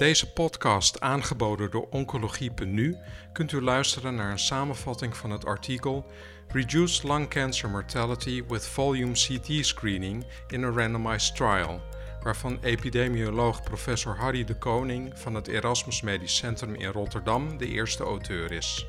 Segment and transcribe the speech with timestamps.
[0.00, 2.96] deze podcast, aangeboden door Oncologie.nu,
[3.32, 6.06] kunt u luisteren naar een samenvatting van het artikel
[6.48, 11.80] Reduced Lung Cancer Mortality with Volume CT Screening in a Randomized Trial,
[12.22, 18.04] waarvan epidemioloog professor Harry de Koning van het Erasmus Medisch Centrum in Rotterdam de eerste
[18.04, 18.86] auteur is.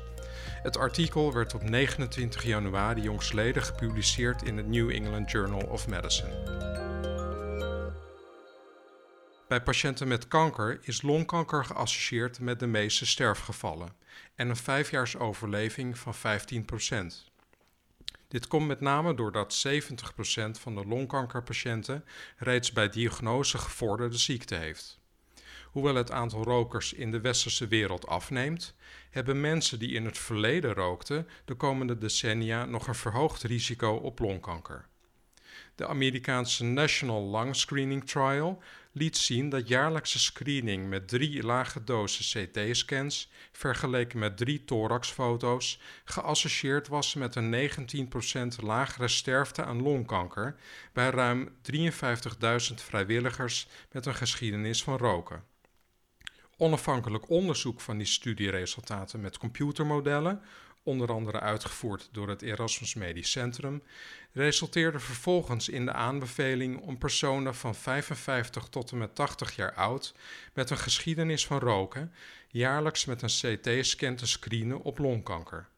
[0.62, 6.91] Het artikel werd op 29 januari jongstleden gepubliceerd in het New England Journal of Medicine.
[9.52, 13.92] Bij patiënten met kanker is longkanker geassocieerd met de meeste sterfgevallen
[14.34, 16.16] en een vijfjaars overleving van 15%.
[18.28, 19.70] Dit komt met name doordat 70%
[20.50, 22.04] van de longkankerpatiënten
[22.36, 25.00] reeds bij diagnose gevorderde ziekte heeft.
[25.64, 28.74] Hoewel het aantal rokers in de westerse wereld afneemt,
[29.10, 34.18] hebben mensen die in het verleden rookten de komende decennia nog een verhoogd risico op
[34.18, 34.86] longkanker.
[35.74, 42.36] De Amerikaanse National Lung Screening Trial liet zien dat jaarlijkse screening met drie lage dosis
[42.36, 47.70] CT-scans vergeleken met drie thoraxfoto's geassocieerd was met een
[48.58, 50.56] 19% lagere sterfte aan longkanker
[50.92, 55.44] bij ruim 53.000 vrijwilligers met een geschiedenis van roken.
[56.56, 60.42] Onafhankelijk onderzoek van die studieresultaten met computermodellen
[60.82, 63.82] onder andere uitgevoerd door het Erasmus Medisch Centrum,
[64.32, 70.14] resulteerde vervolgens in de aanbeveling om personen van 55 tot en met 80 jaar oud
[70.54, 72.12] met een geschiedenis van roken
[72.48, 75.68] jaarlijks met een CT-scan te screenen op longkanker.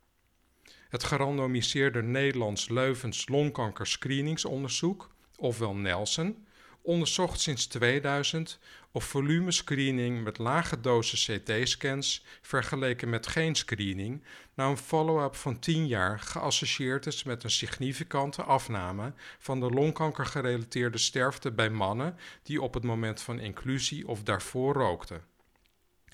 [0.89, 6.47] Het gerandomiseerde Nederlands-Leuvens longkanker screeningsonderzoek, ofwel NELSON,
[6.85, 8.59] onderzocht sinds 2000
[8.93, 15.87] of volumescreening met lage dosis CT-scans vergeleken met geen screening na een follow-up van 10
[15.87, 22.75] jaar geassocieerd is met een significante afname van de longkankergerelateerde sterfte bij mannen die op
[22.75, 25.23] het moment van inclusie of daarvoor rookten.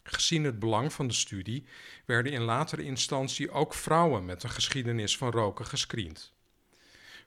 [0.03, 1.65] Gezien het belang van de studie
[2.05, 6.33] werden in latere instantie ook vrouwen met een geschiedenis van roken gescreend.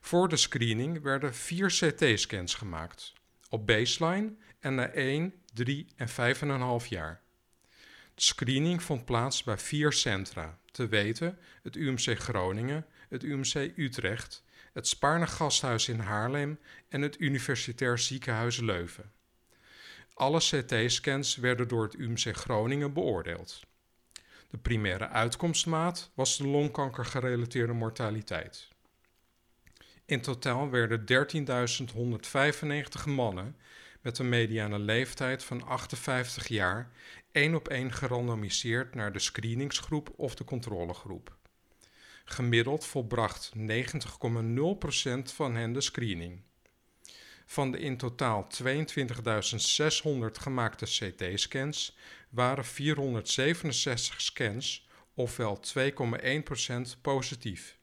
[0.00, 3.12] Voor de screening werden vier CT-scans gemaakt
[3.48, 6.08] op baseline en na 1, 3 en
[6.82, 7.20] 5,5 jaar.
[8.14, 14.44] De screening vond plaats bij vier centra, te weten het UMC Groningen, het UMC Utrecht,
[14.72, 19.12] het Spaarne Gasthuis in Haarlem en het Universitair Ziekenhuis Leuven.
[20.14, 23.60] Alle CT-scans werden door het UMC Groningen beoordeeld.
[24.50, 28.68] De primaire uitkomstmaat was de longkankergerelateerde mortaliteit.
[30.06, 31.04] In totaal werden
[33.04, 33.56] 13.195 mannen
[34.00, 36.90] met een mediane leeftijd van 58 jaar
[37.32, 41.36] één op één gerandomiseerd naar de screeningsgroep of de controlegroep.
[42.24, 43.62] Gemiddeld volbracht 90,0%
[45.24, 46.40] van hen de screening.
[47.46, 48.70] Van de in totaal 22.600
[50.32, 51.96] gemaakte CT-scans
[52.30, 55.80] waren 467 scans, ofwel 2,1%
[57.00, 57.78] positief.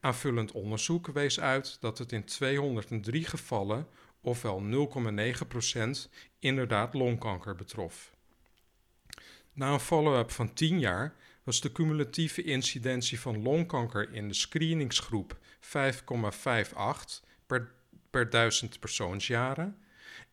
[0.00, 3.86] Aanvullend onderzoek wees uit dat het in 203 gevallen,
[4.20, 8.16] ofwel 0,9%, inderdaad longkanker betrof.
[9.52, 15.38] Na een follow-up van 10 jaar was de cumulatieve incidentie van longkanker in de screeningsgroep
[15.60, 15.70] 5,58
[17.46, 17.72] per,
[18.10, 19.78] per 1000 persoonsjaren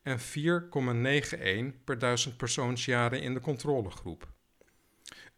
[0.02, 4.28] en 4,91 per 1000 persoonsjaren in de controlegroep.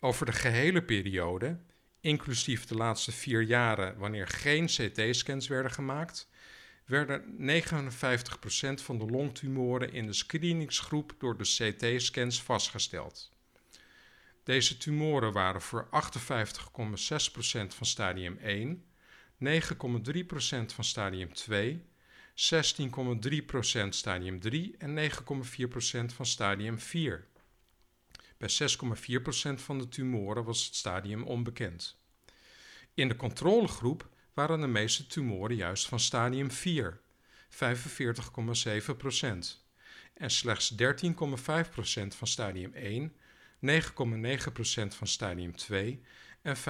[0.00, 1.59] Over de gehele periode
[2.08, 6.28] inclusief de laatste vier jaren wanneer geen CT-scans werden gemaakt,
[6.84, 13.32] werden 59% van de longtumoren in de screeningsgroep door de CT-scans vastgesteld.
[14.44, 15.91] Deze tumoren waren voor 58,6%
[17.69, 18.84] van stadium 1,
[19.44, 19.54] 9,3%
[20.75, 21.84] van stadium 2,
[22.34, 27.26] 16,3% stadium 3 en 9,4% van stadium 4.
[28.38, 32.00] Bij 6,4% van de tumoren was het stadium onbekend.
[32.94, 37.00] In de controlegroep waren de meeste tumoren juist van stadium 4,
[37.50, 37.59] 45,7%,
[40.15, 40.82] en slechts 13,5%
[42.08, 43.12] van stadium 1,
[43.67, 43.81] 9,9%
[44.88, 46.02] van stadium 2
[46.43, 46.61] en 25,3%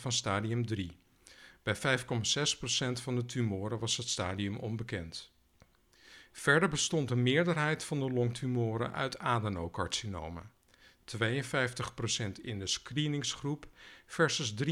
[0.00, 1.00] van stadium 3.
[1.62, 1.82] Bij 5,6%
[2.92, 5.31] van de tumoren was het stadium onbekend.
[6.32, 10.50] Verder bestond de meerderheid van de longtumoren uit adenocarcinomen.
[11.04, 13.66] 52% in de screeningsgroep
[14.06, 14.66] versus 43,8%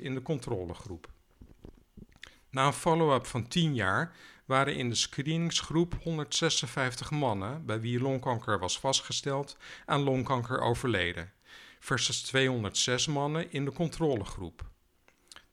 [0.00, 1.08] in de controlegroep.
[2.50, 8.58] Na een follow-up van 10 jaar waren in de screeningsgroep 156 mannen bij wie longkanker
[8.58, 9.56] was vastgesteld
[9.86, 11.32] aan longkanker overleden,
[11.78, 14.64] versus 206 mannen in de controlegroep.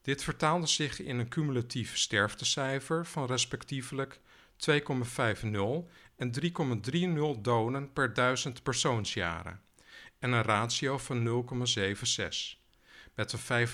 [0.02, 4.20] Dit vertaalde zich in een cumulatief sterftecijfer van respectievelijk
[4.70, 4.78] 2,50
[6.16, 6.32] en
[7.36, 9.60] 3,30 donen per 1000 persoonsjaren
[10.18, 11.46] en een ratio van
[12.56, 12.64] 0,76
[13.14, 13.68] met een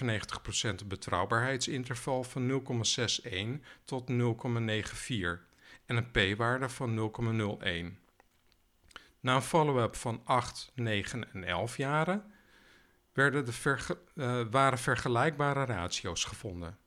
[0.82, 2.62] 95% betrouwbaarheidsinterval van
[3.60, 4.16] 0,61 tot 0,94
[5.86, 7.12] en een p-waarde van
[7.54, 8.00] 0,01.
[9.20, 12.32] Na een follow-up van 8, 9 en 11 jaren
[13.12, 13.76] werden de
[14.14, 16.78] uh, waren vergelijkbare ratio's gevonden.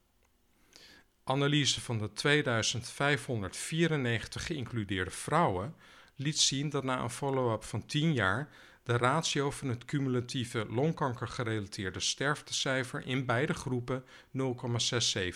[1.27, 5.75] Analyse van de 2594 geïncludeerde vrouwen
[6.15, 8.49] liet zien dat na een follow-up van 10 jaar
[8.83, 14.03] de ratio van het cumulatieve longkankergerelateerde sterftecijfer in beide groepen
[14.37, 14.43] 0,67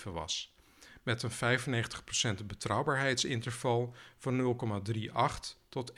[0.04, 0.56] was,
[1.04, 1.32] met een
[2.42, 4.58] 95% betrouwbaarheidsinterval van
[4.88, 4.94] 0,38
[5.70, 5.98] tot 1,14.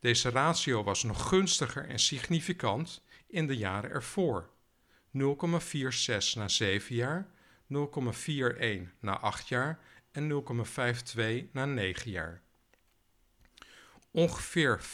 [0.00, 4.50] Deze ratio was nog gunstiger en significant in de jaren ervoor:
[5.18, 5.22] 0,46
[6.34, 7.30] na 7 jaar,
[7.72, 9.80] 0,41 na 8 jaar
[10.12, 12.42] en 0,52 na 9 jaar.
[14.10, 14.84] Ongeveer 50%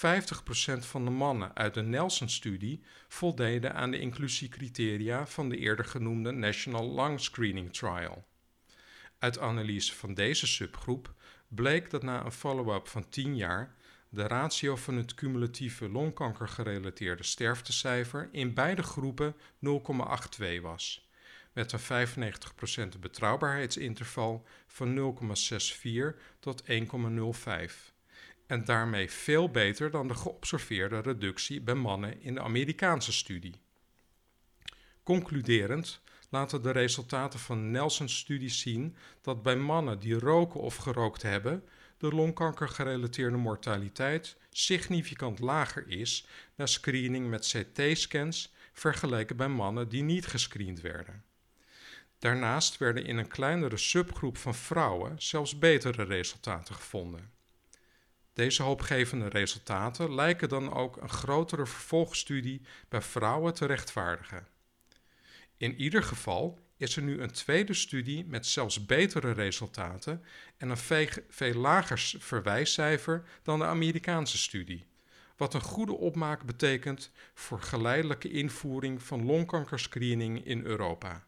[0.79, 6.95] van de mannen uit de Nelson-studie voldeden aan de inclusiecriteria van de eerder genoemde National
[6.95, 8.27] Lung Screening Trial.
[9.19, 11.15] Uit analyse van deze subgroep
[11.49, 13.77] bleek dat na een follow-up van 10 jaar
[14.09, 19.35] de ratio van het cumulatieve longkankergerelateerde sterftecijfer in beide groepen
[19.67, 21.08] 0,82 was,
[21.59, 22.09] met een
[22.97, 25.17] 95% betrouwbaarheidsinterval van
[26.17, 26.69] 0,64 tot 1,05
[28.47, 33.55] en daarmee veel beter dan de geobserveerde reductie bij mannen in de Amerikaanse studie.
[35.03, 41.65] Concluderend laten de resultaten van Nelson-studies zien dat bij mannen die roken of gerookt hebben,
[41.97, 50.27] de longkankergerelateerde mortaliteit significant lager is na screening met CT-scans vergeleken bij mannen die niet
[50.27, 51.23] gescreend werden.
[52.19, 57.31] Daarnaast werden in een kleinere subgroep van vrouwen zelfs betere resultaten gevonden.
[58.33, 64.47] Deze hoopgevende resultaten lijken dan ook een grotere vervolgstudie bij vrouwen te rechtvaardigen.
[65.57, 70.25] In ieder geval is er nu een tweede studie met zelfs betere resultaten
[70.57, 74.87] en een veel lager verwijscijfer dan de Amerikaanse studie,
[75.37, 81.28] wat een goede opmaak betekent voor geleidelijke invoering van longkankerscreening in Europa.